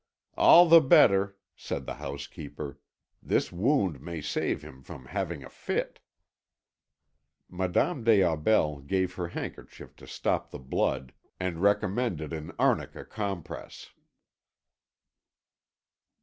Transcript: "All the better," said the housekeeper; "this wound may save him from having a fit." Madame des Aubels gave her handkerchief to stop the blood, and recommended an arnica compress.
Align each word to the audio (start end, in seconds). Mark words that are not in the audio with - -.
"All 0.35 0.67
the 0.67 0.81
better," 0.81 1.37
said 1.55 1.85
the 1.85 1.93
housekeeper; 1.93 2.79
"this 3.21 3.51
wound 3.51 4.01
may 4.01 4.19
save 4.19 4.63
him 4.63 4.81
from 4.81 5.05
having 5.05 5.43
a 5.43 5.49
fit." 5.51 5.99
Madame 7.47 8.03
des 8.03 8.23
Aubels 8.23 8.83
gave 8.87 9.13
her 9.13 9.27
handkerchief 9.27 9.95
to 9.97 10.07
stop 10.07 10.49
the 10.49 10.57
blood, 10.57 11.13
and 11.39 11.59
recommended 11.61 12.33
an 12.33 12.51
arnica 12.57 13.05
compress. 13.05 13.91